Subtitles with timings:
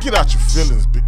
[0.00, 1.06] Get out your feelings, bitch.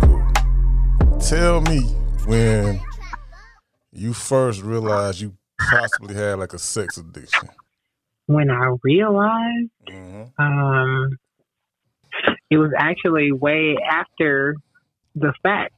[0.00, 1.20] Cool.
[1.20, 1.80] Tell me
[2.26, 2.80] when
[3.92, 5.34] you first realized you
[5.70, 7.48] possibly had like a sex addiction.
[8.26, 10.42] When I realized, Mm-hmm.
[10.42, 11.16] um,
[12.50, 14.54] it was actually way after
[15.14, 15.72] the fact.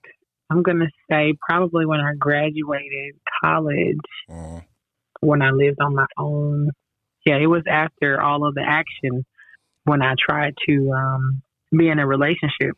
[0.50, 3.14] I'm gonna say probably when I graduated
[3.44, 3.98] college,
[4.28, 4.58] Mm-hmm.
[5.20, 6.70] when I lived on my own.
[7.26, 9.24] Yeah, it was after all of the action
[9.84, 11.42] when I tried to um,
[11.76, 12.76] be in a relationship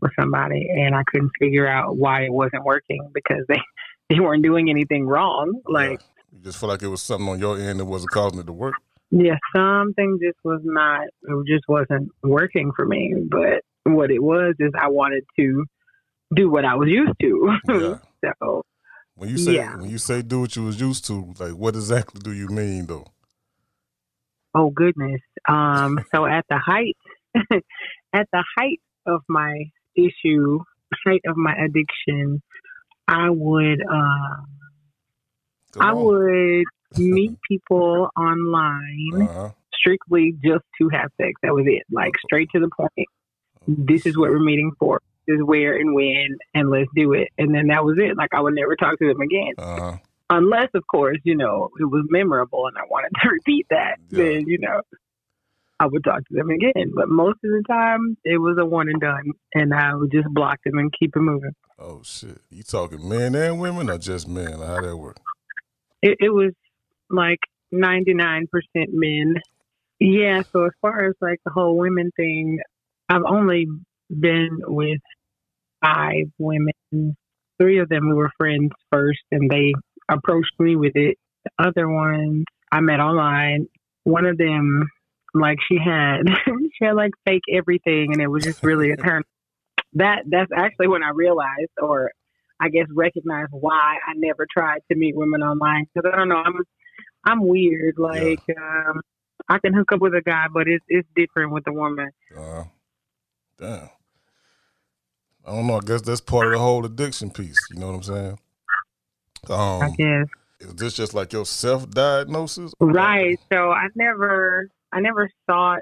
[0.00, 3.60] with somebody and I couldn't figure out why it wasn't working because they
[4.08, 5.60] they weren't doing anything wrong.
[5.66, 6.00] Like
[6.32, 8.52] you just feel like it was something on your end that wasn't causing it to
[8.52, 8.74] work.
[9.10, 13.14] Yeah, something just was not, it just wasn't working for me.
[13.30, 15.64] But what it was is I wanted to
[16.34, 17.56] do what I was used to.
[17.68, 18.32] Yeah.
[18.42, 18.62] so,
[19.14, 19.76] When you say Yeah.
[19.76, 22.86] when you say do what you was used to, like what exactly do you mean
[22.86, 23.06] though?
[24.58, 25.20] Oh goodness.
[25.48, 26.96] Um, so at the height,
[28.12, 29.54] at the height of my
[29.96, 30.58] issue,
[31.06, 32.42] height of my addiction,
[33.06, 34.46] I would, um,
[35.72, 36.64] Go I would
[36.96, 39.50] meet people online Uh-huh.
[39.74, 41.32] strictly just to have sex.
[41.42, 41.82] That was it.
[41.90, 43.08] Like straight to the point.
[43.66, 45.00] this is what we're meeting for.
[45.26, 47.28] This is where and when, and let's do it.
[47.36, 48.16] And then that was it.
[48.16, 49.96] Like I would never talk to them again, Uh-huh.
[50.30, 53.96] Unless, of course, you know, it was memorable and I wanted to repeat that.
[54.10, 54.24] Yeah.
[54.24, 54.82] Then you know,
[55.80, 56.92] I would talk to them again.
[56.94, 60.28] But most of the time, it was a one and done, and I would just
[60.28, 61.52] block them and keep it moving.
[61.78, 62.38] Oh shit.
[62.50, 64.58] You talking men and women or just men?
[64.58, 65.18] How that work?
[66.02, 66.52] It, it was
[67.10, 67.40] like
[67.70, 69.36] ninety nine percent men.
[70.00, 70.42] Yeah.
[70.52, 72.58] So as far as like the whole women thing,
[73.08, 73.66] I've only
[74.08, 75.00] been with
[75.84, 76.72] five women.
[77.60, 79.74] Three of them we were friends first, and they
[80.08, 81.18] approached me with it.
[81.44, 83.68] The other ones I met online.
[84.04, 84.88] One of them,
[85.34, 89.22] like she had, she had like fake everything, and it was just really a turn.
[89.94, 92.12] That that's actually when I realized, or
[92.60, 96.42] I guess recognized why I never tried to meet women online because I don't know,
[96.44, 96.60] I'm
[97.24, 97.94] I'm weird.
[97.98, 99.00] Like um,
[99.48, 102.10] I can hook up with a guy, but it's it's different with a woman.
[102.36, 102.64] Uh,
[103.58, 103.90] damn.
[105.46, 105.78] I don't know.
[105.78, 107.58] I guess that's part of the whole addiction piece.
[107.70, 108.38] You know what I'm saying?
[109.50, 109.54] I
[109.84, 110.26] Um, guess.
[110.60, 112.72] is this just like your self-diagnosis?
[112.80, 113.38] Right.
[113.52, 115.80] So I never I never sought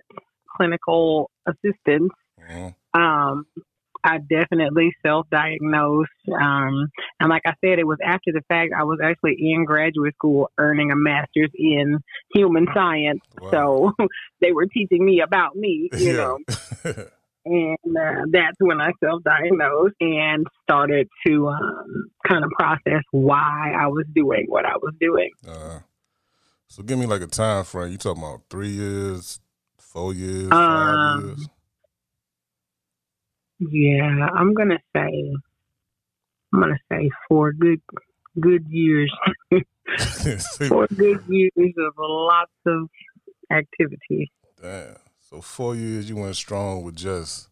[0.57, 2.13] clinical assistance.
[2.41, 2.75] Mhm.
[2.95, 3.47] Um
[4.05, 6.11] I definitely self diagnosed.
[6.41, 6.89] Um
[7.21, 10.51] and like I said, it was after the fact I was actually in graduate school
[10.59, 11.99] earning a master's in
[12.35, 13.21] human science.
[13.41, 13.51] Wow.
[13.99, 14.07] So
[14.41, 16.37] they were teaching me about me, you Yeah.
[16.85, 17.05] know.
[17.49, 23.73] And uh, that's when I self diagnosed and started to um, kind of process why
[23.79, 25.31] I was doing what I was doing.
[25.49, 25.79] uh,
[26.69, 27.93] so give me like a time frame.
[27.93, 29.39] You talking about three years,
[29.79, 31.49] four years, five Um, years?
[33.61, 35.33] Yeah, I'm gonna say
[36.53, 37.81] I'm gonna say four good
[38.41, 39.11] good years.
[40.69, 42.89] four good years of lots of
[43.53, 44.33] activity.
[44.61, 44.97] Damn.
[45.29, 47.49] So four years you went strong with just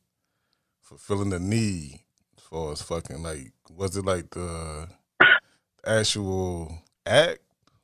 [0.81, 1.99] fulfilling the need
[2.39, 4.87] as far as fucking like was it like the
[5.85, 7.41] actual act?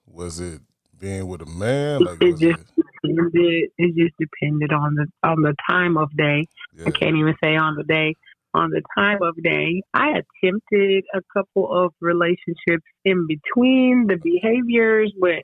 [0.06, 0.60] Was it
[1.00, 2.04] being with a man?
[2.04, 6.46] Like It just it depended, it just depended on the on the time of day.
[6.72, 6.84] yeah.
[6.86, 8.14] I can't even say on the day.
[8.54, 15.12] On the time of day, I attempted a couple of relationships in between the behaviors,
[15.20, 15.42] but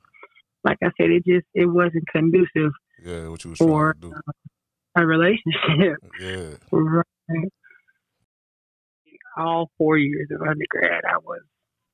[0.63, 2.71] like I said, it just it wasn't conducive
[3.07, 4.15] Yeah, what you was trying to do.
[4.97, 5.97] a relationship.
[6.21, 6.49] Yeah.
[6.73, 7.49] Right.
[9.37, 11.41] All four years of undergrad, I was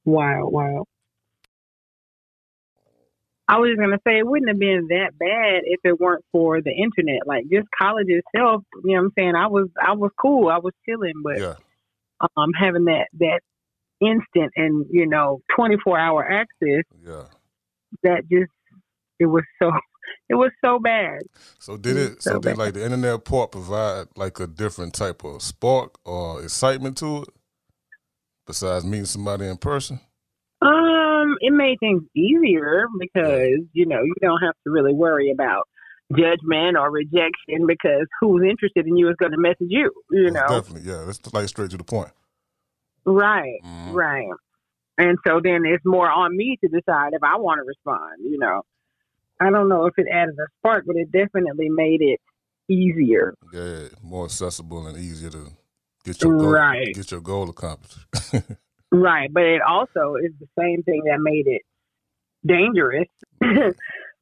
[0.05, 0.87] wild, wild.
[3.49, 6.63] I was just gonna say it wouldn't have been that bad if it weren't for
[6.63, 7.27] the internet.
[7.27, 9.35] Like just college itself, you know what I'm saying?
[9.35, 11.55] I was I was cool, I was chilling, but Yeah.
[12.37, 13.41] um having that that
[14.01, 17.25] instant and, you know, twenty four hour access, Yeah.
[18.05, 18.53] that just
[19.19, 19.73] it was so
[20.29, 21.21] it was so bad.
[21.59, 24.95] So did Mm, it so so did like the internet part provide like a different
[24.95, 27.29] type of spark or excitement to it?
[28.47, 30.01] Besides meeting somebody in person?
[30.61, 35.69] Um, it made things easier because you know you don't have to really worry about
[36.17, 39.93] judgment or rejection because who's interested in you is going to message you.
[40.11, 41.05] You Most know, Definitely, yeah.
[41.07, 42.13] That's like straight to the point.
[43.05, 43.95] right, Mhm.
[43.95, 44.29] right.
[44.99, 48.21] And so then it's more on me to decide if I want to respond.
[48.23, 48.63] You know,
[49.47, 52.21] I don't know if it added a spark, but it definitely made it
[52.69, 53.35] easier.
[53.53, 55.49] Yeah, more accessible and easier to
[56.05, 56.95] get your goal, Right.
[56.95, 57.99] get your goal accomplished.
[58.95, 61.63] Right, but it also is the same thing that made it
[62.47, 63.09] dangerous.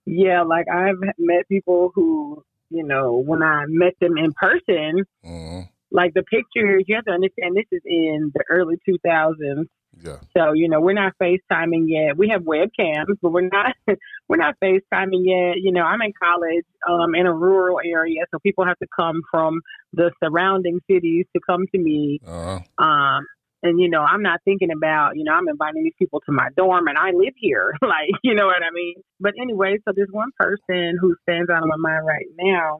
[0.06, 5.60] yeah, like I've met people who you know, when I met them in person, hmm
[5.92, 9.66] like the pictures, you have to understand this is in the early 2000s.
[10.02, 10.16] Yeah.
[10.36, 12.16] So, you know, we're not FaceTiming yet.
[12.16, 13.74] We have webcams, but we're not
[14.28, 15.56] we're not FaceTiming yet.
[15.62, 19.22] You know, I'm in college um in a rural area, so people have to come
[19.30, 19.60] from
[19.92, 22.20] the surrounding cities to come to me.
[22.26, 22.84] Uh huh.
[22.84, 23.26] Um
[23.62, 26.48] and you know, I'm not thinking about, you know, I'm inviting these people to my
[26.56, 27.74] dorm and I live here.
[27.82, 28.94] like, you know what I mean?
[29.18, 32.78] But anyway, so there's one person who stands out on my mind right now.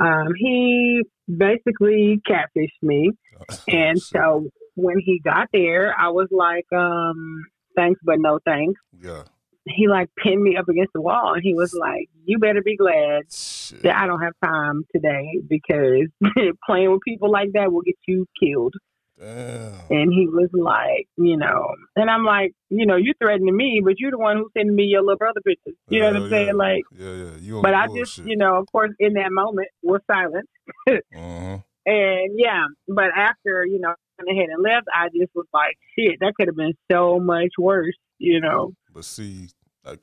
[0.00, 3.12] Um, he basically catfished me.
[3.68, 7.44] And so when he got there, I was like, um,
[7.76, 8.80] thanks, but no thanks.
[9.02, 9.24] yeah.
[9.70, 12.74] He like pinned me up against the wall and he was like, you better be
[12.74, 13.82] glad Shit.
[13.82, 16.08] that I don't have time today because
[16.66, 18.72] playing with people like that will get you killed.
[19.18, 19.74] Damn.
[19.90, 23.98] And he was like, you know, and I'm like, you know, you threatening me, but
[23.98, 25.74] you're the one who's sending me your little brother pictures.
[25.90, 26.56] You know what I'm Hell saying?
[26.56, 27.30] Like, Yeah, yeah.
[27.38, 30.48] You but I just, you know, of course, in that moment was silent.
[30.88, 31.62] Mhm.
[31.86, 36.18] And yeah, but after, you know, went ahead and left, I just was like, shit,
[36.20, 38.72] that could have been so much worse, you know.
[38.92, 39.48] But see,
[39.84, 39.96] I,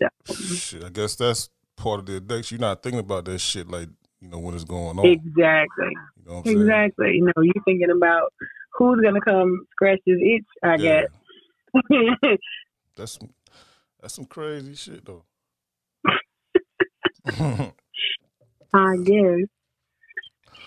[0.54, 2.60] shit, I guess that's part of the addiction.
[2.60, 3.90] You're not thinking about that shit like
[4.22, 5.06] you know when it's going on.
[5.06, 5.92] Exactly.
[6.18, 6.62] You know what I'm saying?
[6.62, 7.12] Exactly.
[7.16, 8.32] You know, you're thinking about
[8.74, 11.02] who's gonna come scratch his itch, I Yeah.
[11.02, 11.10] guess.
[12.96, 13.30] That's some,
[14.02, 15.26] that's some crazy shit though.
[18.74, 19.42] I guess.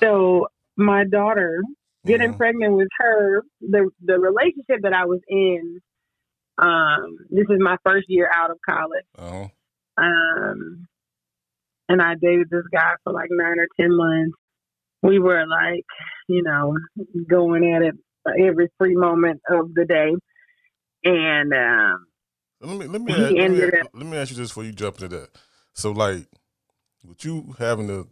[0.03, 1.63] So my daughter
[2.07, 2.37] getting Mhm.
[2.37, 5.81] pregnant with her, the the relationship that I was in,
[6.59, 9.05] um, this is my first year out of college.
[9.17, 9.49] Uh-huh.
[9.97, 10.87] Um
[11.89, 14.37] and I dated this guy for like nine or ten months.
[15.03, 15.85] We were like,
[16.29, 16.77] you know,
[17.29, 17.95] going at it
[18.39, 20.15] every free moment of the day.
[21.05, 22.07] And um
[22.61, 23.61] Let me let me ask, let, me,
[23.95, 25.31] let me ask you this before you jump into that.
[25.75, 26.27] So like,
[27.07, 28.09] with you having to,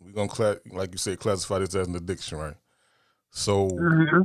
[0.00, 2.54] we're gonna cla- like you said, classify this as an addiction, right?
[3.30, 4.24] So mhm.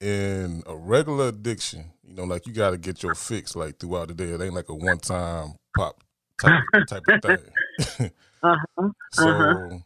[0.00, 4.08] in a regular addiction, you know, like you got to get your fix like throughout
[4.08, 4.30] the day.
[4.30, 6.02] It ain't like a one time pop
[6.38, 7.50] type type of thing.
[8.42, 8.88] uh-huh.
[9.10, 9.78] so Uh-huh.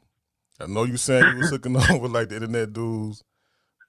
[0.60, 3.22] I know you saying you was hooking on with like the internet dudes.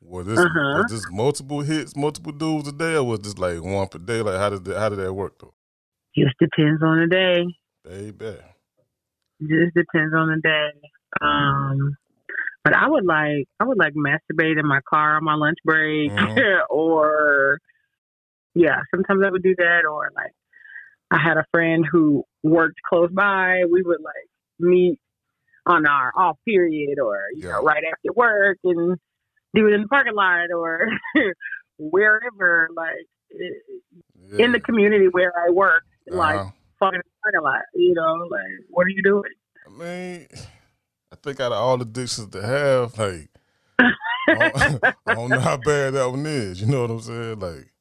[0.02, 0.78] Was this Uh-huh.
[0.78, 4.22] was this multiple hits, multiple dudes a day, or was this like one per day?
[4.22, 5.54] Like how did that, how did that work though?
[6.16, 7.46] Just depends on the day.
[7.84, 8.38] Baby.
[9.42, 10.72] Just depends on the day.
[11.22, 11.96] Um,
[12.64, 16.12] but I would like I would like masturbate in my car on my lunch break,
[16.12, 16.62] Mhm.
[16.70, 17.60] or
[18.54, 19.86] yeah, sometimes I would do that.
[19.90, 20.32] Or like
[21.10, 23.64] I had a friend who worked close by.
[23.72, 24.30] We would like
[24.60, 25.00] meet
[25.66, 27.54] on our off period, or you Yeah.
[27.54, 28.98] know, right after work, and
[29.54, 30.88] do it in the parking lot or
[31.78, 34.46] wherever, like Yeah.
[34.46, 36.52] in the community where I work, like Uh-huh.
[36.80, 37.62] fucking parking lot.
[37.74, 39.32] You know, like what are you doing?
[39.66, 40.28] I mean,
[41.24, 43.30] think out of all the addictions to have, like,
[43.80, 43.90] I
[44.28, 46.62] don't, I don't know how bad that one is.
[46.62, 47.40] You know what I'm saying?
[47.40, 47.72] Like,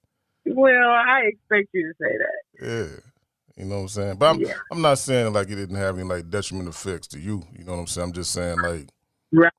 [0.46, 2.66] Well, I expect you to say that.
[2.66, 4.16] yeah, you know what I'm saying.
[4.16, 4.54] But I'm, Yeah.
[4.72, 7.42] I'm not saying like it didn't have any like detrimental effects to you.
[7.56, 8.08] You know what I'm saying?
[8.08, 8.88] I'm just saying like,
[9.32, 9.52] Right.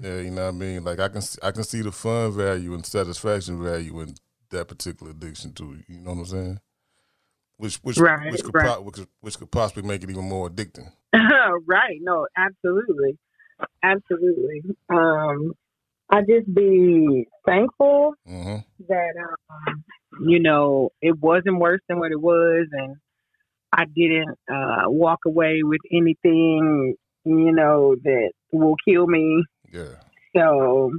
[0.00, 0.84] yeah, you know what I mean.
[0.84, 4.14] Like I can see- I can see the fun value and satisfaction value in
[4.50, 5.78] that particular addiction too.
[5.88, 6.60] You know what I'm saying?
[7.56, 8.66] Which which Right, which could right.
[8.76, 10.92] po- which, which could possibly make it even more addicting.
[11.66, 11.98] right.
[12.00, 13.18] No, absolutely.
[13.82, 14.62] Absolutely.
[14.88, 15.52] Um,
[16.10, 18.56] I just be thankful hmm
[18.88, 19.12] that,
[19.68, 19.84] um,
[20.26, 22.66] you know, it wasn't worse than what it was.
[22.72, 22.96] And
[23.72, 26.94] I didn't uh, walk away with anything,
[27.24, 29.44] you know, that will kill me.
[29.72, 29.96] Yeah.
[30.34, 30.92] So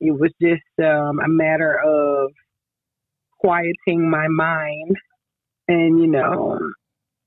[0.00, 2.30] it was just um, a matter of
[3.40, 4.96] quieting my mind
[5.68, 6.58] and, you know,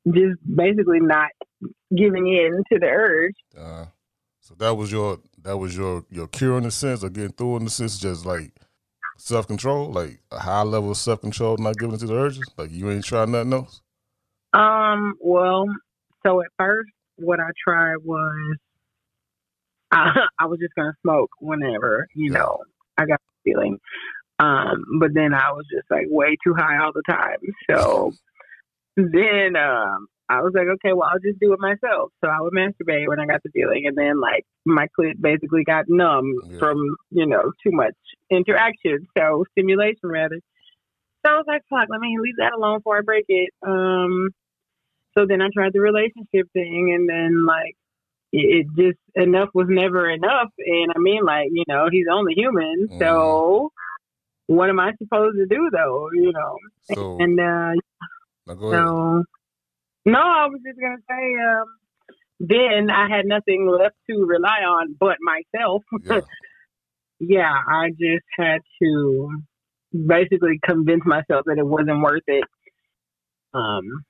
[0.08, 1.30] just basically not
[1.96, 3.36] giving in to the urge.
[3.58, 3.86] Uh,
[4.40, 7.58] so that was your that was your your cure in a sense, or getting through
[7.58, 8.52] in a sense, just like
[9.18, 12.50] self control, like a high level of self control, not giving into the urges.
[12.58, 13.82] Like you ain't trying nothing else.
[14.54, 15.66] Um, well,
[16.26, 18.58] so at first, what I tried was
[19.92, 22.40] I, I was just gonna smoke whenever you Yeah.
[22.40, 22.60] know
[22.98, 23.80] I got the feeling.
[24.38, 27.38] Um, but then I was just like way too high all the time.
[27.70, 28.12] So
[28.98, 32.12] then um, I was like, okay, well, I'll just do it myself.
[32.24, 35.64] So I would masturbate when I got the feeling, and then like my clit basically
[35.64, 36.58] got numb Yeah.
[36.60, 36.78] from
[37.12, 37.94] you know too much
[38.32, 40.40] interaction, so stimulation rather.
[41.26, 43.50] So I was like, fuck, let me leave that alone before I break it.
[43.66, 44.30] Um,
[45.18, 47.76] so then I tried the relationship thing, and then like
[48.32, 50.50] it, it just enough was never enough.
[50.58, 53.72] And I mean, like you know, he's only human, so
[54.48, 56.10] what am I supposed to do though?
[56.14, 56.58] You know,
[56.94, 57.74] So and uh,
[58.48, 59.24] so
[60.06, 61.66] no, I was just gonna say, um,
[62.40, 65.84] then I had nothing left to rely on but myself.
[66.04, 66.22] Yeah.
[67.20, 69.30] yeah, I just had to
[69.92, 72.44] basically convince myself that it wasn't worth it.
[73.54, 74.04] Um,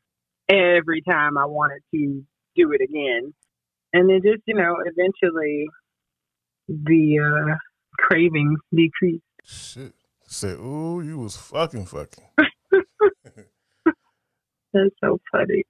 [0.49, 2.23] every time I wanted to
[2.55, 3.33] do it again,
[3.93, 5.67] and then just you know, eventually
[6.67, 7.55] the uh,
[7.99, 9.23] cravings decreased.
[9.43, 9.93] Shit.
[10.27, 12.25] Said, ooh, you was fucking fucking.
[14.73, 15.63] That's so funny.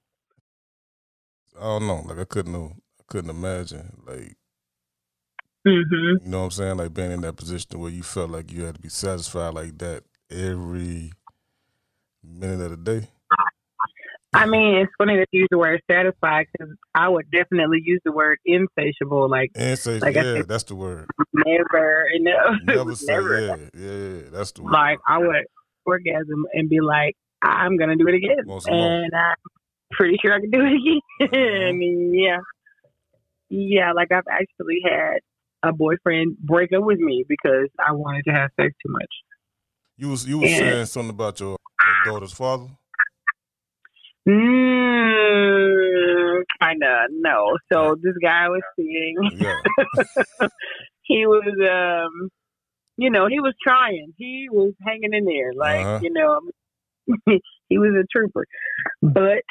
[1.58, 2.02] I don't know.
[2.06, 2.72] Like I couldn't know.
[3.00, 4.02] I couldn't imagine.
[4.06, 4.36] Like
[5.66, 6.76] hmm you know what I'm saying?
[6.76, 9.78] Like being in that position where you felt like you had to be satisfied like
[9.78, 11.12] that every
[12.22, 13.08] minute of the day.
[14.34, 18.00] I mean, it's funny that you use the word satisfied because I would definitely use
[18.04, 19.30] the word insatiable.
[19.30, 21.08] Like say, Like yeah, said- that's the word.
[21.32, 22.34] never, you know,
[22.64, 23.38] Never say, never.
[23.38, 24.72] yeah, yeah, that's the word.
[24.72, 25.46] Like I would
[25.86, 28.88] orgasm and be like, I'm gonna do it again, Want some more?
[28.88, 29.36] and I'm
[29.96, 32.10] pretty sure I can do it again.
[32.14, 32.38] yeah,
[33.48, 33.92] yeah.
[33.92, 35.18] Like I've actually had
[35.62, 39.12] a boyfriend break up with me because I wanted to have sex too much.
[39.96, 40.58] you was you was Yeah.
[40.58, 42.66] saying something about your, your daughter's father.
[44.28, 47.56] Mm, kinda no.
[47.72, 49.16] So this guy I was seeing.
[49.36, 49.60] Yeah,
[51.02, 52.28] he was um
[52.96, 56.00] you know he was trying he was hanging in there like Uh-huh.
[56.02, 56.40] you know
[57.68, 58.46] he was a trooper
[59.02, 59.42] but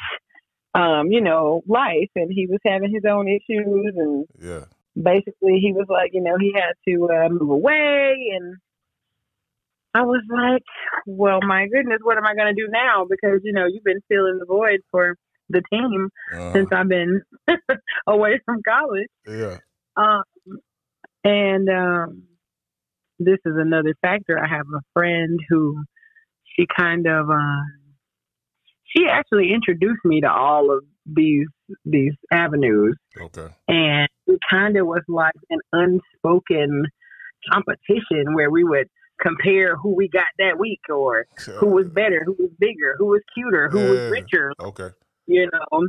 [0.76, 4.64] um you know life and he was having his own issues and yeah,
[4.94, 8.56] basically he was like you know he had to uh, move away and
[9.94, 10.62] I was like,
[11.06, 13.06] well, my goodness, what am I going to do now?
[13.08, 15.16] Because, you know, you've been filling the void for
[15.48, 16.52] the team uh-huh.
[16.52, 17.22] since I've been
[18.06, 19.08] away from college.
[19.26, 19.56] yeah.
[19.96, 20.22] Um,
[21.24, 22.22] and um,
[23.18, 24.38] this is another factor.
[24.38, 25.82] I have a friend who
[26.44, 27.62] she kind of uh,
[28.96, 31.46] she actually introduced me to all of these
[31.84, 33.48] these avenues, Okay.
[33.68, 36.84] and it kind of was like an unspoken
[37.52, 38.88] competition where we would
[39.20, 41.26] compare who we got that week or
[41.58, 43.88] who was better, who was bigger, who was cuter, who Yeah.
[43.90, 44.90] was richer, Okay.
[45.26, 45.86] you know.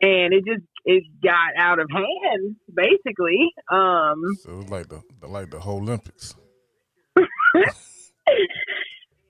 [0.00, 3.50] And it just it got out of hand, basically.
[3.70, 6.34] Um, So it was like the, the like the whole Olympics.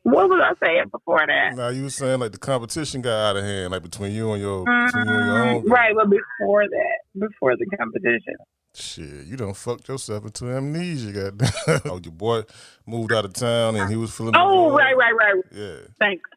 [0.05, 1.57] what was I saying before that?
[1.57, 4.41] Now you were saying like the competition got out of hand, like between you and
[4.43, 5.63] your between you and your own.
[5.65, 8.35] Mm, right, but before that, before the competition.
[8.75, 11.81] Shit, you done fucked yourself into amnesia, goddamn.
[11.91, 12.43] oh, your boy
[12.87, 14.35] moved out of town and he was feeling.
[14.37, 15.43] Oh, right, right, right.
[15.53, 15.77] Yeah.
[15.99, 16.29] Thanks.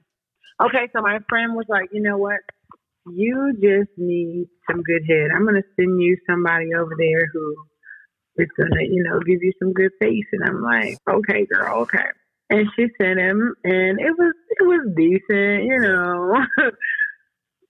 [0.64, 2.40] Okay, so my friend was like, you know what?
[3.06, 5.30] You just need some good head.
[5.36, 7.56] I'm gonna send you somebody over there who
[8.38, 10.26] is gonna, you know, give you some good face.
[10.32, 12.08] And I'm like, okay, girl, okay.
[12.50, 16.46] And she sent him, and it was it was decent, you know.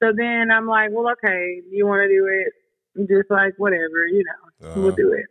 [0.03, 3.07] so then I'm like, well, okay, you want to do it?
[3.07, 4.81] Just like whatever, you know, Uh-huh.
[4.81, 5.25] we'll do it.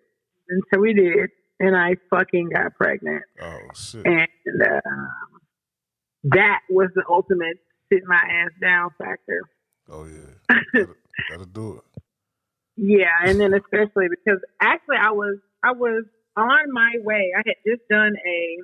[0.49, 3.23] And so we did, and I fucking got pregnant.
[3.41, 4.05] Oh shit.
[4.05, 4.29] And
[4.63, 5.09] um,
[6.25, 7.57] that was the ultimate
[7.93, 9.43] sit my ass down factor.
[9.89, 10.57] Oh yeah.
[10.75, 10.95] Gotta,
[11.31, 12.03] gotta do it.
[12.77, 16.05] Yeah, and then especially because actually I was I was
[16.37, 17.31] on my way.
[17.37, 18.57] I had just done a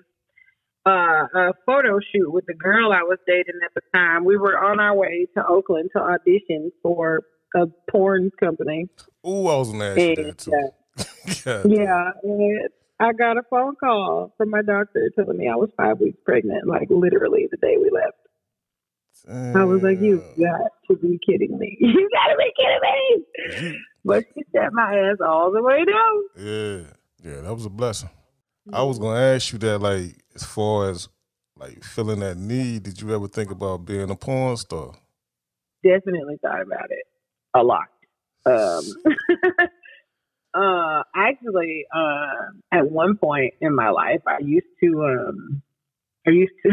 [0.87, 4.25] uh, a photo shoot with the girl I was dating at the time.
[4.25, 7.23] We were on our way to Oakland to audition for
[7.55, 8.89] a porn company.
[9.27, 10.53] Ooh, I was gonna ask you that And, too.
[10.53, 11.83] uh, yeah.
[11.85, 12.69] yeah, and
[13.01, 16.67] I got a phone call from my doctor telling me I was five weeks pregnant,
[16.67, 18.17] like literally the day we left.
[19.29, 21.77] I was like, you got to be kidding me.
[21.81, 23.79] You got to be kidding me.
[24.05, 26.23] But she set my ass all the way down.
[26.37, 26.83] Yeah.
[27.25, 28.11] Yeah, that was a blessing.
[28.73, 31.09] I was gonna ask you that, like, as far as
[31.59, 34.93] like feeling that need, did you ever think about being a porn star?
[35.85, 37.05] Definitely thought about it
[37.55, 37.89] a lot.
[38.47, 38.85] Um,
[40.55, 45.63] uh, actually, uh, at one point in my life, I used to, um,
[46.27, 46.71] I used to,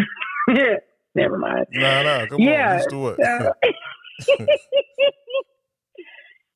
[1.15, 1.65] never mind.
[1.71, 3.15] Nah, nah, come Yeah, on, used to what?
[3.17, 3.53] So-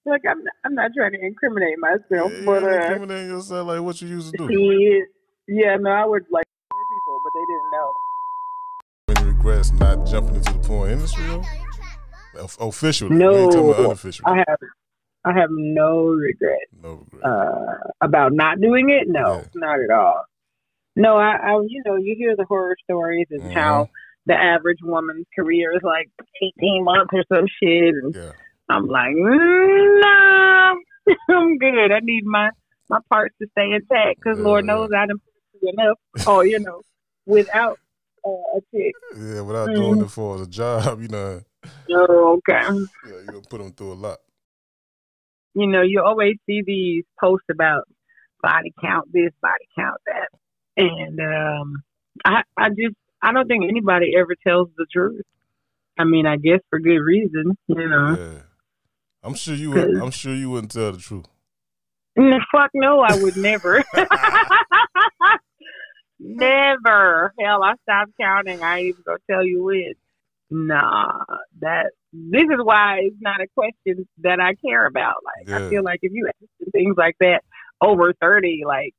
[0.05, 3.81] Look, I'm not, I'm not trying to incriminate myself, Yeah, but uh, incriminating yourself like
[3.81, 5.05] what you used to do.
[5.48, 7.93] yeah, no, I would like people, but they didn't know.
[9.31, 11.43] Any regrets not jumping into the porn industry though?
[12.39, 14.25] Of- Officially, No, we ain't talking about unofficial.
[14.27, 14.57] I have,
[15.25, 17.23] I have no regret no regret.
[17.23, 19.07] uh, about not doing it.
[19.07, 19.43] No, Yeah.
[19.55, 20.25] not at all.
[20.95, 23.53] No, I, I, you know, you hear the horror stories and Mhm.
[23.53, 23.89] how
[24.25, 26.09] the average woman's career is like
[26.41, 28.31] 18 months or some shit, and yeah,
[28.69, 30.79] I'm like, mm, no,
[31.29, 31.91] I'm good.
[31.91, 32.50] I need my
[32.89, 35.97] my parts to stay intact because Lord knows I done put through enough.
[36.27, 36.81] Oh, you know,
[37.25, 37.79] without
[38.25, 38.93] uh, a chick.
[39.15, 39.41] yeah.
[39.41, 39.75] Without Mhm.
[39.75, 41.41] doing it for as a job, you know,
[41.91, 42.61] Oh, okay.
[43.07, 44.17] yeah, you gonna put them through a lot.
[45.55, 47.83] you know, you always see these posts about
[48.41, 50.29] body count this, body count that.
[50.77, 51.83] And um
[52.25, 55.21] I I just I don't think anybody ever tells the truth.
[55.97, 58.15] I mean, I guess for good reason, you know.
[58.19, 58.39] Yeah.
[59.21, 61.27] I'm sure you would I'm sure you wouldn't tell the truth.
[62.51, 63.83] Fuck no, I would never.
[66.23, 67.33] never.
[67.39, 68.61] Hell, I stopped counting.
[68.61, 69.93] I ain't even gonna tell you when.
[70.49, 71.23] Nah,
[71.61, 75.15] that this is why it's not a question that I care about.
[75.25, 75.65] Like Yeah.
[75.65, 77.41] I feel like if you ask things like that
[77.81, 78.93] over thirty, like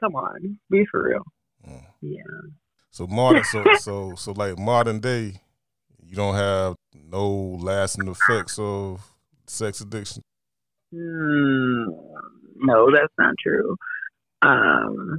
[0.00, 1.24] come on, be for real.
[1.68, 1.84] Mm.
[2.00, 2.22] Yeah.
[2.90, 5.40] So modern so so so like modern day,
[6.00, 9.12] you don't have no lasting effects of
[9.46, 10.22] sex addiction.
[10.94, 11.84] Hmm,
[12.56, 13.76] no, that's not true.
[14.42, 15.18] Um,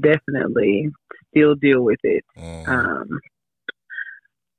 [0.00, 0.90] definitely
[1.30, 2.24] still deal with it.
[2.36, 2.68] Mhm.
[2.68, 3.20] Um,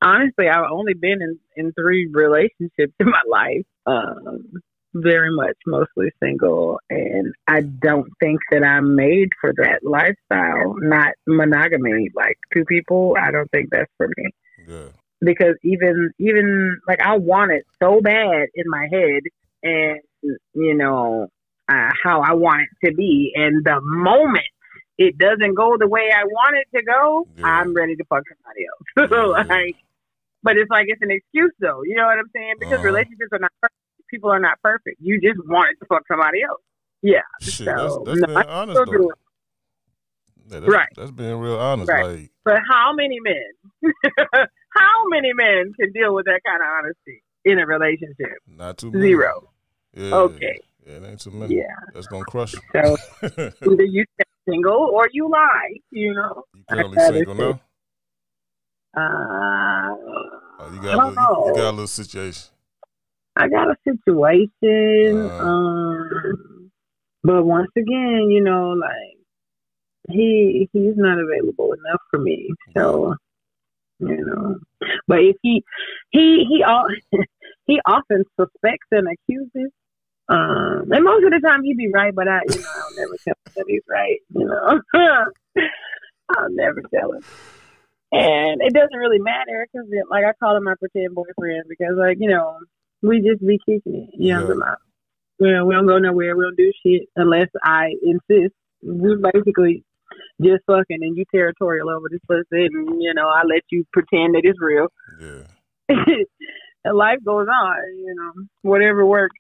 [0.02, 3.66] honestly, I've only been in, in three relationships in my life.
[3.86, 4.62] Um,
[4.94, 10.76] very much mostly single, and I don't think that I'm made for that lifestyle.
[10.80, 13.16] Not monogamy, like two people.
[13.22, 14.30] I don't think that's for me
[14.68, 14.88] yeah.
[15.22, 19.22] because even even like I want it so bad in my head,
[19.64, 20.00] and
[20.54, 21.28] you know
[21.70, 24.48] uh, how I want it to be, and the moment
[24.98, 27.46] it doesn't go the way I want it to go, Yeah.
[27.46, 29.10] I'm ready to fuck somebody else.
[29.48, 29.56] Yeah.
[29.56, 29.76] like,
[30.44, 31.82] but it's like it's an excuse though.
[31.84, 32.56] You know what I'm saying?
[32.60, 32.84] Because Uh-huh.
[32.84, 33.76] relationships are not perfect.
[34.10, 34.98] People are not perfect.
[35.02, 36.62] You just want it to fuck somebody else.
[37.02, 37.22] Yeah.
[37.42, 39.12] Shit, So, that's that's no, being honest though.
[40.50, 40.88] Yeah, that's, Right.
[40.96, 41.90] That's being real honest.
[41.90, 42.06] Right.
[42.06, 43.52] Like But how many men?
[44.70, 48.38] how many men can deal with that kind of honesty in a relationship?
[48.48, 49.08] not too many.
[49.10, 49.50] Zero.
[49.94, 50.16] Yeah.
[50.16, 50.60] Okay.
[50.86, 51.56] Yeah, it ain't too many.
[51.58, 51.64] Yeah.
[51.94, 52.62] That's gonna crush you.
[52.74, 52.98] So
[53.72, 54.06] either you
[54.48, 55.74] single or you lie.
[55.92, 56.44] You know.
[56.56, 57.62] you currently single now?
[58.96, 59.96] Uh,
[60.60, 62.50] Oh, you I got a don't little, you, you got a little situation.
[63.36, 65.30] I got a situation.
[65.30, 65.44] Uh.
[65.44, 66.72] um,
[67.24, 69.18] but once again, you know, like
[70.10, 72.50] he he's not available enough for me.
[72.76, 73.16] So
[74.00, 74.56] you know,
[75.08, 75.64] but if he
[76.10, 76.88] he he all
[77.66, 79.72] he often suspects and accuses.
[80.30, 83.16] Um, and most of the time he'd be right, but I, you know, I'll never
[83.24, 83.36] tell
[88.12, 92.18] And it doesn't really matter because, like, I call him my pretend boyfriend because, like,
[92.20, 92.58] you know,
[93.02, 94.16] we just be kicking it.
[94.18, 94.76] You know, Yeah.
[95.40, 96.36] we don't, we don't go nowhere.
[96.36, 98.54] We don't do shit unless I insist.
[98.82, 99.84] We basically
[100.42, 104.36] just fucking and you territorial over this pussy, and you know, I let you pretend
[104.36, 104.88] that it's real.
[105.20, 105.48] Yeah.
[106.86, 107.76] and life goes on.
[107.98, 109.36] You know, whatever works.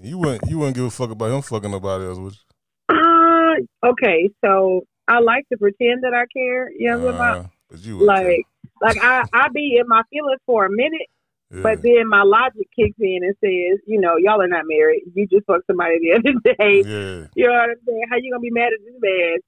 [0.00, 2.96] You wouldn't you wouldn't give a fuck about him fucking nobody else, would you?
[2.96, 6.70] Uh, okay, so I like to pretend that I care.
[6.70, 7.36] You know what I'm about?
[7.38, 8.46] Uh, but you Like,
[8.80, 11.08] like I I be in my feelings for a minute,
[11.50, 11.62] yeah.
[11.62, 15.02] but then my logic kicks in and says, you know, y'all are not married.
[15.14, 16.76] You just fucked somebody the other day.
[16.86, 17.26] yeah.
[17.34, 18.04] You know what I'm saying?
[18.10, 19.38] How you gonna be mad at this man?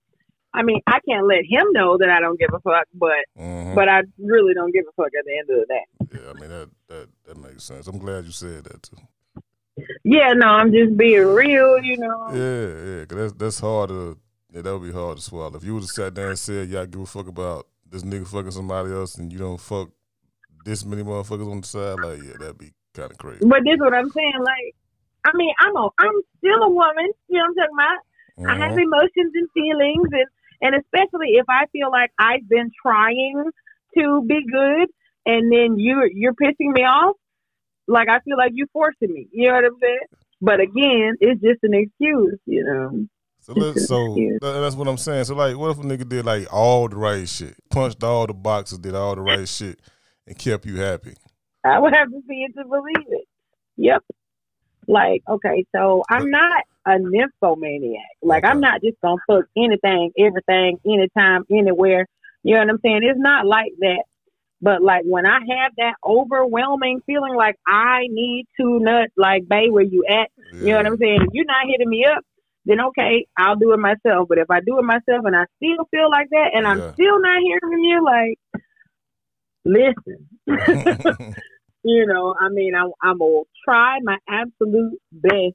[0.54, 3.74] I mean, I can't let him know that I don't give a fuck, but Mhm.
[3.74, 6.20] but I really don't give a fuck at the end of the day.
[6.20, 7.86] yeah, I mean that, that that makes sense.
[7.88, 8.96] I'm glad you said that too.
[10.04, 12.28] Yeah, no, I'm just being real, you know.
[12.34, 14.18] Yeah, yeah, 'cause that's that's hard to
[14.52, 15.56] yeah, that would be hard to swallow.
[15.56, 18.02] If you would have sat there and said, "Yeah, I give a fuck about this
[18.02, 19.90] nigga fucking somebody else," and you don't fuck
[20.64, 23.44] this many motherfuckers on the side, like yeah, that'd be kind of crazy.
[23.46, 24.38] But this is what I'm saying.
[24.38, 24.74] Like,
[25.24, 27.08] I mean, I'm a I'm still a woman.
[27.28, 28.50] You know what I'm talking about?
[28.50, 28.82] I have Mhm.
[28.82, 30.26] emotions and feelings, and
[30.60, 33.50] and especially if I feel like I've been trying
[33.98, 34.88] to be good,
[35.26, 37.16] and then you you're pissing me off.
[37.88, 39.28] Like I feel like you're forcing me.
[39.32, 39.98] You know what I'm saying?
[40.40, 42.38] But again, it's just an excuse.
[42.46, 43.06] You know.
[43.42, 45.24] So let's so that's what I'm saying.
[45.24, 48.34] So like, what if a nigga did like all the right shit, punched all the
[48.34, 49.80] boxes, did all the right shit,
[50.26, 51.14] and kept you happy?
[51.64, 53.28] I would have to see it to believe it.
[53.76, 54.04] Yep.
[54.86, 58.02] Like, okay, so I'm not a nymphomaniac.
[58.22, 62.06] Like, I'm not just gonna fuck anything, everything, anytime, anywhere.
[62.44, 63.00] You know what I'm saying?
[63.02, 64.04] It's not like that.
[64.60, 69.72] But like when I have that overwhelming feeling like I need to nut, like, babe,
[69.72, 70.30] where you at?
[70.52, 71.22] You know what I'm saying?
[71.22, 72.24] If you're not hitting me up,
[72.64, 74.28] then okay, I'll do it myself.
[74.28, 76.92] But if I do it myself and I still feel like that and I'm Yeah.
[76.92, 78.38] still not hearing from you, like,
[79.64, 80.28] listen.
[81.84, 85.54] you know, I mean, I, I will try my absolute best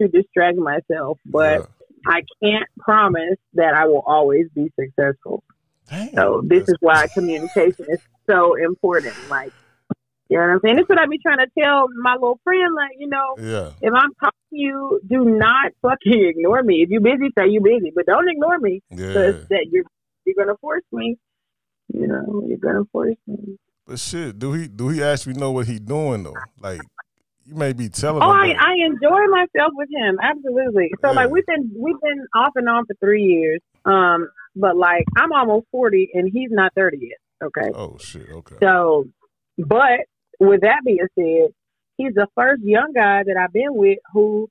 [0.00, 1.62] to distract myself, but
[2.06, 5.42] I can't promise that I will always be successful.
[5.88, 9.16] Damn, So this is why communication is so important.
[9.28, 9.52] Like,
[10.28, 10.76] you know what I'm saying?
[10.76, 12.74] This is what I be trying to tell my little friend.
[12.74, 16.82] Like, you know, yeah, if I'm talking to you, do not fucking ignore me.
[16.82, 19.08] If you're busy, say you're busy, but don't ignore me yeah.
[19.08, 19.84] because that you're
[20.24, 21.16] you're gonna force me.
[21.92, 23.58] You know, you're gonna force me.
[23.86, 26.34] But shit, do he do he actually know what he doing though?
[26.58, 26.80] Like,
[27.44, 28.22] you may be telling.
[28.22, 28.56] Oh, I.
[28.58, 30.18] I enjoy myself with him.
[30.20, 30.90] Absolutely.
[31.02, 31.14] So Yeah.
[31.14, 33.60] like we've been we've been off and on for three years.
[33.84, 37.18] Um, but like I'm almost forty and he's not thirty yet.
[37.46, 37.70] Okay.
[37.72, 38.28] oh shit.
[38.28, 38.56] Okay.
[38.60, 39.04] So,
[39.56, 40.00] but
[40.40, 41.54] with that being said,
[41.96, 44.48] he's the first young guy that I've been with who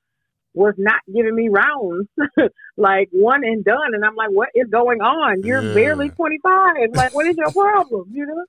[0.54, 2.08] was not giving me rounds,
[2.78, 3.94] like one and done.
[3.94, 5.44] And I'm like, what is going on?
[5.44, 5.74] You're Yeah.
[5.74, 6.92] barely 25.
[6.94, 8.10] Like, what is your problem?
[8.14, 8.46] You know?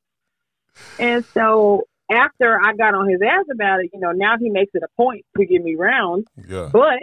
[0.99, 4.71] And so after I got on his ass about it, you know, now he makes
[4.75, 6.27] it a point to give me rounds.
[6.49, 6.71] Yeah.
[6.73, 7.01] But,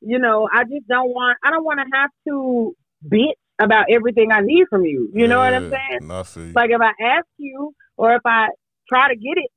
[0.00, 4.30] you know, I just don't want, I don't want to have to bitch about everything
[4.32, 5.10] I need from you.
[5.12, 6.06] You know what I'm saying?
[6.06, 6.52] Nah, I feel.
[6.54, 8.48] Like if I ask you or if I
[8.90, 9.50] try to get it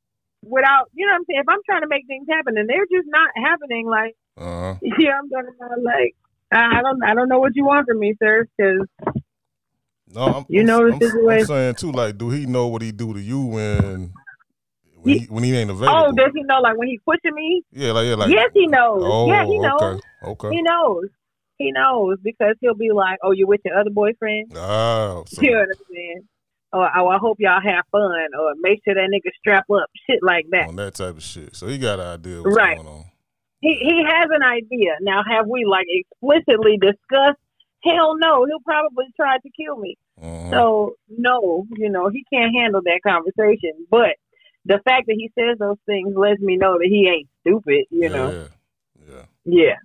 [0.45, 1.39] without, you know what I'm saying?
[1.41, 4.75] If I'm trying to make things happen and they're just not happening, like, uh-huh.
[4.99, 6.15] yeah, I'm talking about like,
[6.51, 8.87] I don't, I don't know what you want from me, sir, because
[10.13, 11.41] No, I'm, You I'm, know the I'm, situation.
[11.41, 11.91] I'm saying too.
[11.91, 14.13] Like, do he know what he do to you when
[15.01, 16.09] when he, when he ain't available?
[16.09, 17.63] oh, does he know like when he's pushing me?
[17.71, 19.01] yeah, like yeah, like yes, he knows.
[19.03, 19.81] Oh, yeah, he knows.
[19.81, 20.49] okay, okay.
[20.55, 21.05] He knows.
[21.57, 25.51] He knows because he'll be like, "Oh, you with your other boyfriend?" Oh, so, You
[25.51, 26.27] know what I'm saying?
[26.73, 28.01] Or oh, I hope y'all have fun,
[28.39, 30.67] or make sure that nigga strap up, shit like that.
[30.69, 31.55] on that type of shit.
[31.55, 32.79] So he got an idea Right.
[33.61, 34.95] He he has an idea.
[35.01, 37.39] Now, have we like explicitly discussed?
[37.83, 38.45] Hell no.
[38.45, 39.97] He'll probably try to kill me.
[40.21, 40.51] Uh-huh.
[40.51, 43.85] So no, you know he can't handle that conversation.
[43.89, 44.15] But
[44.65, 47.85] the fact that he says those things lets me know that he ain't stupid.
[47.91, 48.47] You know,
[49.07, 49.75] yeah, yeah.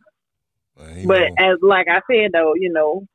[0.81, 0.94] yeah.
[0.94, 3.07] He But know- as like I said though, you know,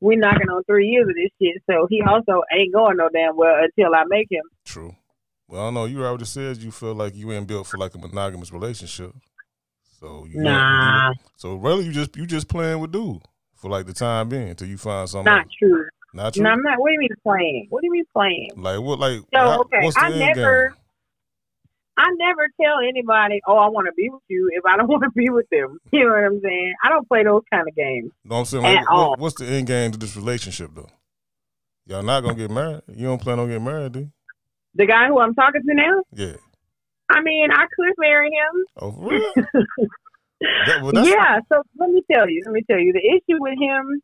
[0.00, 1.62] we knocking on three years of this shit.
[1.70, 4.42] So he also ain't going no damn well until I make him.
[4.64, 4.94] true.
[5.48, 5.84] Well, I know.
[5.84, 9.12] You already said you feel like you ain't built for like a monogamous relationship.
[10.00, 13.22] So you Nah, so really, you just you just playing with dude
[13.54, 15.32] for like the time being until you find something.
[15.32, 15.84] not true.
[16.12, 16.42] Not true.
[16.44, 16.78] No, I'm not.
[16.80, 17.66] What do you mean playing?
[17.70, 18.50] What do you mean playing?
[18.56, 18.98] like what?
[18.98, 20.78] Like So how- okay, I never, game?
[21.96, 25.04] I never tell anybody, "Oh, I want to be with you," if I don't want
[25.04, 25.78] to be with them.
[25.92, 26.74] You know what I'm saying?
[26.84, 28.10] I don't play those kind of games.
[28.24, 29.14] No, I'm saying At what- all.
[29.18, 30.88] what's the end game to this relationship though?
[31.86, 32.82] Y'all not gonna get married.
[32.88, 34.12] You don't plan on getting married, do you?
[34.74, 36.36] The guy who I'm talking to now, Yeah.
[37.10, 38.64] I mean, I could marry him.
[38.78, 39.32] Oh, for real?
[40.66, 41.38] That- well, yeah.
[41.48, 42.42] So let me tell you.
[42.44, 42.92] Let me tell you.
[42.92, 44.00] The issue with him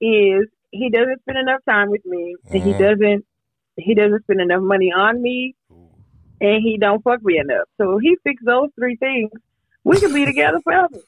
[0.00, 2.78] is he doesn't spend enough time with me, and he Mhm.
[2.78, 3.24] doesn't
[3.78, 5.54] he doesn't spend enough money on me,
[6.42, 7.68] and he don't fuck me enough.
[7.80, 9.30] So if he fix those three things,
[9.84, 10.98] we could be together forever.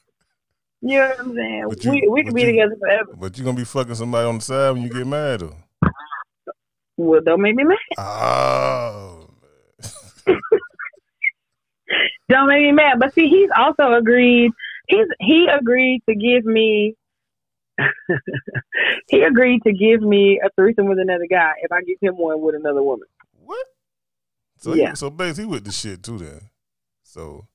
[0.81, 1.59] You know what I'm saying?
[1.81, 3.13] You- we we could be you- together forever.
[3.19, 5.55] But you gonna be fucking somebody on the side when you get married though.
[6.97, 7.77] Well, don't make me mad.
[7.97, 9.29] Oh.
[12.29, 12.99] Don't make me mad.
[12.99, 14.51] But see, he's also agreed.
[14.87, 16.95] He's he agreed to give me.
[19.09, 22.41] he agreed to give me a threesome with another guy if I give him one
[22.41, 23.07] with another woman.
[24.65, 24.89] So Yeah.
[24.89, 26.41] he, so basically he with the shit too then.
[27.03, 27.45] So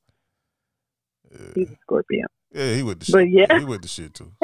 [1.32, 2.26] yeah, He's a Scorpio.
[2.52, 3.12] yeah he with the shit.
[3.14, 3.58] But yeah.
[3.58, 4.30] he with the shit too.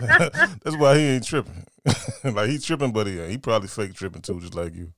[0.00, 1.64] That's why he ain't tripping.
[2.24, 3.24] like he tripping, but he.
[3.28, 4.92] He probably fake tripping too, just like you.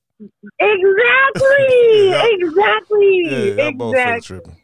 [0.59, 2.09] Exactly.
[2.09, 2.24] Yeah.
[2.31, 3.22] exactly.
[3.27, 4.20] Yeah, y'all both fake exactly.
[4.22, 4.57] tripping.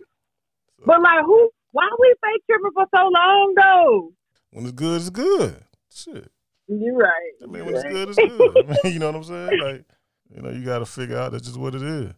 [0.87, 1.50] But like, who?
[1.72, 4.12] Why we fake tripping for so long though?
[4.50, 5.62] When it's good, it's good.
[5.92, 6.30] Shit.
[6.68, 7.32] You're right.
[7.42, 8.56] I mean, when it's good, it's good.
[8.56, 9.60] I mean, you know what I'm saying?
[9.60, 9.84] Like,
[10.35, 12.12] you know, you got to figure out that's just what it is.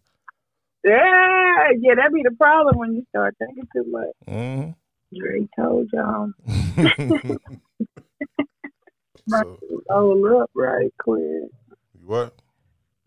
[0.85, 4.07] Yeah, yeah, That'd be the problem when you start thinking too much.
[4.29, 4.71] Mm-hmm.
[5.19, 6.33] Dre told y'all.
[9.29, 9.59] so,
[9.91, 11.51] Roll up right quick.
[12.05, 12.35] what?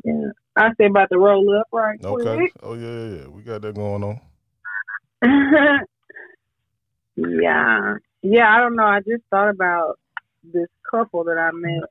[0.03, 0.31] Yeah.
[0.55, 2.35] I said about to roll up right Okay.
[2.35, 2.53] quick.
[2.61, 3.27] Oh yeah, yeah, yeah.
[3.27, 4.19] We got that going on.
[7.15, 7.95] yeah.
[8.21, 8.83] Yeah, I don't know.
[8.83, 9.97] I just thought about
[10.43, 11.89] this couple that I met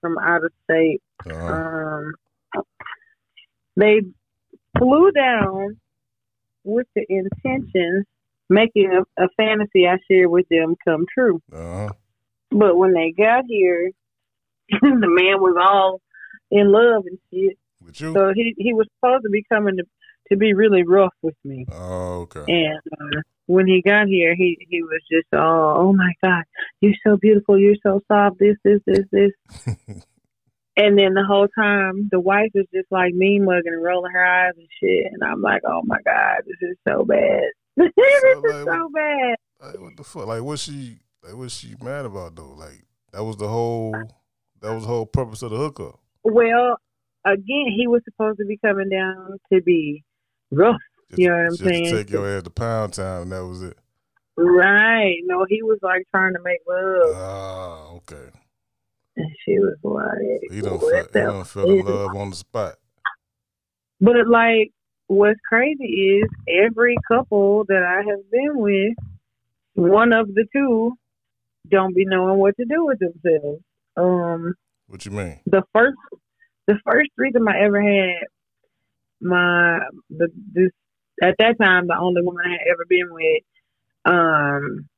[0.00, 1.02] from out of state.
[1.26, 1.46] Uh-huh.
[1.52, 2.12] Um,
[3.76, 4.00] they
[4.78, 5.80] flew down
[6.64, 8.04] with the intention
[8.50, 11.40] making a, a fantasy I shared with them come true.
[11.52, 11.92] Uh-huh.
[12.50, 13.90] But when they got here,
[14.70, 16.00] the man was all
[16.50, 17.56] in love and shit.
[17.82, 18.12] With you?
[18.12, 19.84] So he he was supposed to be coming to
[20.30, 21.64] to be really rough with me.
[21.72, 22.44] Oh, okay.
[22.46, 26.44] And uh, when he got here, he he was just oh oh my god,
[26.80, 30.04] you're so beautiful, you're so soft, this this this this.
[30.80, 34.24] And then the whole time, the wife is just like mean mugging and rolling her
[34.24, 35.12] eyes and shit.
[35.12, 37.42] And I'm like, oh my god, this is so bad.
[37.76, 39.36] this is like, so bad.
[39.60, 40.26] like, what the fuck?
[40.26, 40.98] Like, what's she?
[41.22, 42.54] Like, what's she mad about though?
[42.56, 43.92] Like, that was the whole.
[44.62, 45.98] That was the whole purpose of the hookup.
[46.22, 46.76] Well,
[47.24, 50.02] again, he was supposed to be coming down to be
[50.50, 50.76] rough.
[51.10, 51.94] Just, You know what I'm saying?
[51.94, 53.76] Take your ass to pound town, and that was it.
[54.36, 55.16] Right.
[55.24, 57.16] No, he was like trying to make love.
[57.16, 58.30] Ah, okay.
[59.16, 62.76] And she was like, "You don't feel, the don't feel the love on the spot.
[64.00, 64.72] But like
[65.10, 65.84] what's crazy
[66.22, 68.94] is every couple that I have been with,
[69.74, 70.94] one of the two
[71.68, 73.62] don't be knowing what to do with themselves.
[73.96, 74.54] Um,
[74.86, 75.40] What you mean?
[75.46, 75.96] the first,
[76.66, 78.26] the first threesome I ever had,
[79.20, 80.70] my the this
[81.22, 83.42] at that time the only woman I had ever been with,
[84.04, 84.88] um,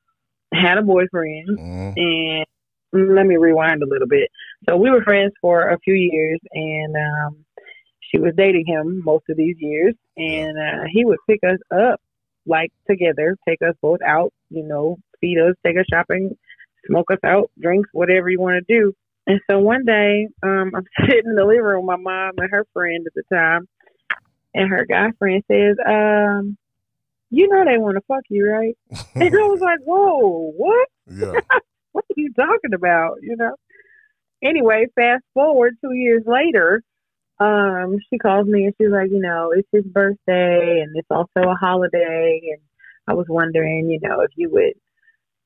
[0.52, 2.46] had a boyfriend, hmm and
[2.92, 4.30] let me rewind a little bit.
[4.68, 7.44] So we were friends for a few years, and um,
[8.00, 12.00] she was dating him most of these years, and uh, he would pick us up
[12.46, 16.36] like together, take us both out, you know, feed us, take us shopping,
[16.86, 18.92] smoke us out, drinks, whatever you want to do.
[19.26, 22.50] And so one day, um, I'm sitting in the living room with my mom and
[22.50, 23.68] her friend at the time,
[24.54, 26.58] and her guy friend says, um,
[27.30, 28.76] "You know they want to fuck you, right?"
[29.14, 31.40] And I was like, "Whoa, what?" yeah.
[31.92, 33.16] what are you talking about?
[33.22, 33.54] You know.
[34.42, 36.82] Anyway, fast forward two years later,
[37.38, 41.48] um, she calls me and she's like, you know, it's his birthday and it's also
[41.50, 42.60] a holiday and
[43.06, 44.74] I was wondering, you know, if you would,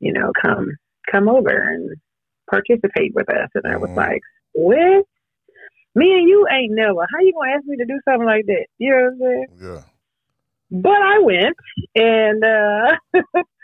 [0.01, 0.71] you know, come
[1.11, 1.97] come over and
[2.51, 3.49] participate with us.
[3.55, 3.97] And I was Mhm.
[3.97, 4.21] like,
[4.53, 5.05] What?
[5.95, 7.01] Me and you ain't never.
[7.13, 8.67] How you gonna ask me to do something like that?
[8.79, 9.47] You know what I'm saying?
[9.61, 9.83] Yeah.
[10.71, 11.57] But I went,
[11.95, 12.97] and uh,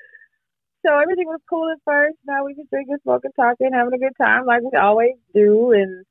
[0.85, 2.17] so everything was cool at first.
[2.27, 5.73] Now we just drinking, smoking, talking, having a good time like we always do.
[5.73, 6.05] And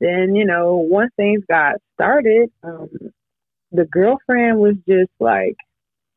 [0.00, 2.88] then, you know, once things got started, um,
[3.72, 5.56] the girlfriend was just like,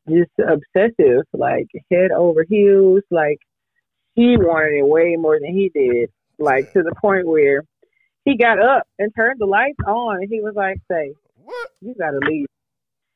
[0.09, 3.03] just obsessive, like head over heels.
[3.09, 3.39] Like
[4.17, 6.09] she wanted it way more than he did.
[6.39, 7.63] Like to the point where
[8.25, 11.69] he got up and turned the lights on, and he was like, "Say, What?
[11.81, 12.47] you gotta leave."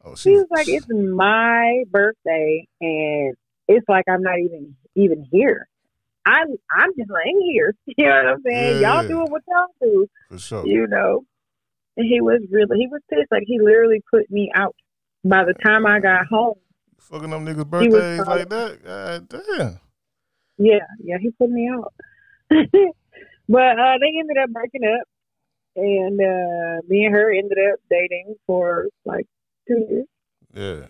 [0.03, 3.35] Oh, She was like, "It's my birthday, and
[3.67, 5.67] it's like I'm not even even here.
[6.25, 7.75] I'm I'm just laying here.
[7.97, 8.81] You know what I'm saying?
[8.81, 9.07] Yeah, Y'all yeah.
[9.07, 10.65] doing what y'all do, for sure.
[10.65, 11.23] you know."
[11.97, 13.31] And he was really he was pissed.
[13.31, 14.75] Like he literally put me out.
[15.23, 16.55] By the time I got home,
[16.99, 18.83] Fucking them niggas' was birthdays like that.
[18.83, 19.79] God damn.
[20.57, 21.93] yeah, yeah, he put me out.
[22.49, 25.07] but uh, they ended up breaking up,
[25.75, 29.25] and uh, me and her ended up dating for like
[29.67, 30.05] two years.
[30.53, 30.87] Yeah.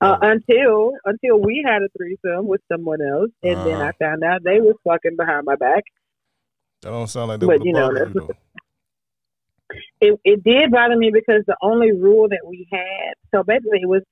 [0.00, 3.84] Uh, until until we had a threesome with someone else, and then Uh-huh.
[3.84, 5.84] I found out they was fucking behind my back.
[6.82, 8.28] That don't sound like that But, you know, you.
[10.00, 13.88] It it did bother me because the only rule that we had, so basically it
[13.88, 14.02] was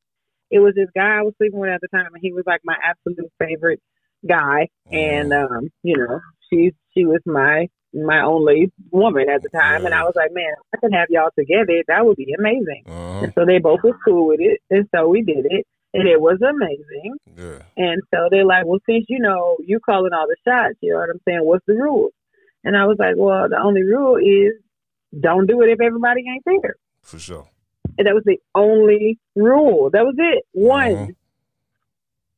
[0.51, 2.61] it was this guy I was sleeping with at the time, and he was like
[2.65, 3.81] my absolute favorite
[4.27, 5.55] guy, and Mm-hmm.
[5.55, 6.21] um, you know,
[6.51, 10.51] she she was my my only woman at the time, and I was like, man,
[10.73, 11.85] if I can have y'all together.
[11.87, 12.85] That would be amazing.
[12.87, 13.21] Uh-huh.
[13.25, 16.21] And so they both was cool with it, and so we did it, and it
[16.21, 17.15] was amazing.
[17.37, 17.63] Yeah.
[17.77, 20.99] And so they're like, well, since you know you're calling all the shots, you know
[20.99, 21.41] what I'm saying?
[21.45, 22.11] What's the rule?
[22.65, 24.53] And I was like, well, the only rule is
[25.19, 26.75] don't do it if everybody ain't there.
[27.03, 27.49] For sure.
[27.97, 29.91] And that was the only rule.
[29.91, 30.45] That was it.
[30.53, 30.91] One.
[30.91, 31.15] Mhm.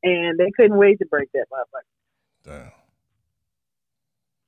[0.02, 2.44] And they couldn't wait to break that motherfucker.
[2.44, 2.72] Damn.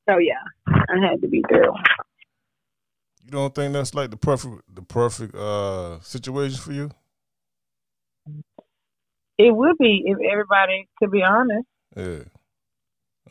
[0.08, 1.72] So yeah, I had to be through.
[3.24, 6.90] You don't think that's like the perfect the perfect uh situation for you?
[9.38, 11.66] It would be if everybody could be honest.
[11.96, 12.24] Yeah.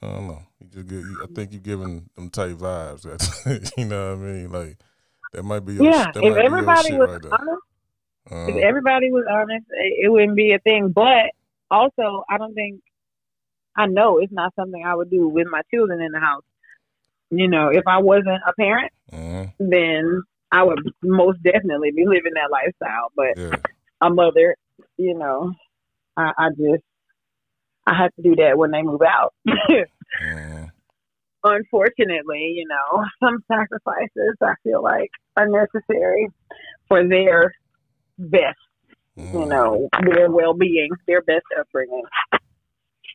[0.02, 0.42] I don't know.
[0.60, 1.00] You just get.
[1.00, 3.06] You, I think you're giving them tight vibes.
[3.78, 4.52] You know what I mean?
[4.52, 4.78] Like
[5.34, 5.74] that might be.
[5.74, 10.06] Your, yeah, if might be your everybody was right honest, if everybody was honest, it
[10.06, 10.90] it wouldn't be a thing.
[10.90, 11.32] But
[11.72, 12.82] also, I don't think
[13.76, 16.44] I know it's not something I would do with my children in the house.
[17.30, 22.34] You know, if I wasn't a parent, uh, then I would most definitely be living
[22.36, 23.12] that lifestyle.
[23.16, 23.56] But yeah.
[24.02, 24.56] a mother,
[24.98, 25.54] you know,
[26.18, 26.84] I, I just
[27.86, 29.34] I have to do that when they move out.
[29.48, 30.66] Uh,
[31.44, 36.28] Unfortunately, you know, some sacrifices I feel like are necessary
[36.90, 37.54] for their
[38.18, 38.58] best
[39.18, 42.04] you uh, know, their well being, their best upbringing.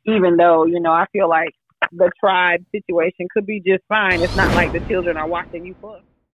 [0.07, 1.55] Even though, you know, I feel like
[1.93, 4.21] the tribe situation could be just fine.
[4.23, 6.03] It's not like the children are watching you fuck.